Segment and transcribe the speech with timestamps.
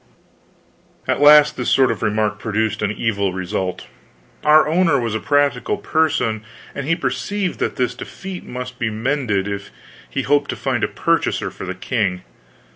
[1.07, 3.85] At last this sort of remark produced an evil result.
[4.43, 6.43] Our owner was a practical person
[6.73, 9.69] and he perceived that this defect must be mended if
[10.09, 12.23] he hoped to find a purchaser for the king.